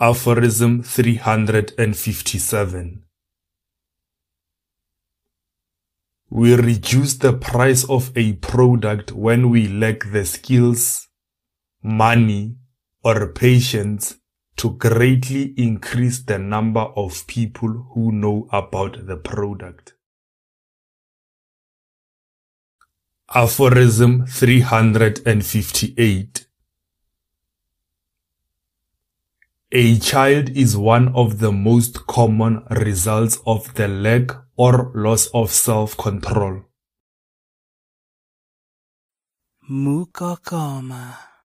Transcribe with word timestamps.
Aphorism 0.00 0.82
357 0.82 3.04
We 6.30 6.54
reduce 6.54 7.18
the 7.18 7.34
price 7.34 7.84
of 7.84 8.10
a 8.16 8.32
product 8.32 9.12
when 9.12 9.50
we 9.50 9.68
lack 9.68 10.10
the 10.10 10.24
skills, 10.24 11.08
money, 11.82 12.56
or 13.04 13.28
patience 13.28 14.16
to 14.56 14.70
greatly 14.70 15.52
increase 15.58 16.20
the 16.20 16.38
number 16.38 16.88
of 16.96 17.26
people 17.26 17.88
who 17.92 18.12
know 18.12 18.48
about 18.50 19.06
the 19.06 19.18
product. 19.18 19.92
Aphorism 23.34 24.26
358 24.26 26.46
A 29.74 29.98
child 29.98 30.50
is 30.50 30.76
one 30.76 31.08
of 31.14 31.38
the 31.38 31.50
most 31.50 32.06
common 32.06 32.62
results 32.68 33.38
of 33.46 33.72
the 33.72 33.88
lack 33.88 34.30
or 34.54 34.92
loss 34.94 35.28
of 35.28 35.50
self-control. 35.50 36.64
Mokokoma. 39.70 41.31